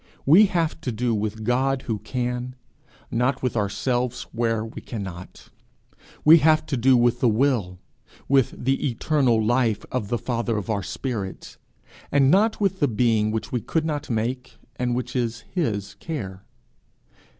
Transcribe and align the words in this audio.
We 0.25 0.47
have 0.47 0.81
to 0.81 0.91
do 0.91 1.13
with 1.13 1.43
God 1.43 1.83
who 1.83 1.99
can, 1.99 2.55
not 3.11 3.43
with 3.43 3.55
ourselves 3.55 4.23
where 4.31 4.65
we 4.65 4.81
cannot; 4.81 5.49
we 6.25 6.39
have 6.39 6.65
to 6.65 6.75
do 6.75 6.97
with 6.97 7.19
the 7.19 7.29
Will, 7.29 7.77
with 8.27 8.55
the 8.65 8.89
Eternal 8.89 9.45
Life 9.45 9.85
of 9.91 10.07
the 10.07 10.17
Father 10.17 10.57
of 10.57 10.71
our 10.71 10.81
spirits, 10.81 11.59
and 12.11 12.31
not 12.31 12.59
with 12.59 12.79
the 12.79 12.87
being 12.87 13.29
which 13.29 13.51
we 13.51 13.61
could 13.61 13.85
not 13.85 14.09
make, 14.09 14.57
and 14.75 14.95
which 14.95 15.15
is 15.15 15.41
his 15.53 15.93
care. 15.99 16.41